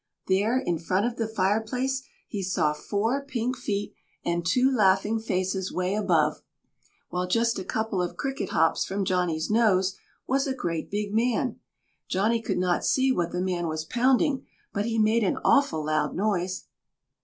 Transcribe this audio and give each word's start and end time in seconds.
There 0.27 0.57
in 0.57 0.79
front 0.79 1.05
of 1.05 1.17
the 1.17 1.27
fireplace 1.27 2.01
he 2.27 2.41
saw 2.41 2.73
four 2.73 3.23
pink 3.23 3.55
feet 3.55 3.93
and 4.25 4.43
two 4.43 4.75
laughing 4.75 5.19
faces 5.19 5.71
way 5.71 5.93
above, 5.93 6.41
while 7.09 7.27
just 7.27 7.59
a 7.59 7.63
couple 7.63 8.01
of 8.01 8.17
Cricket 8.17 8.49
hops 8.49 8.83
from 8.83 9.05
Johnny's 9.05 9.51
nose 9.51 9.99
was 10.25 10.47
a 10.47 10.55
great 10.55 10.89
big 10.89 11.13
man. 11.13 11.59
Johnny 12.07 12.41
could 12.41 12.57
not 12.57 12.83
see 12.83 13.11
what 13.11 13.31
the 13.31 13.41
man 13.41 13.67
was 13.67 13.85
pounding, 13.85 14.43
but 14.73 14.85
he 14.85 14.97
made 14.97 15.23
an 15.23 15.37
awful 15.45 15.85
loud 15.85 16.15
noise. 16.15 16.65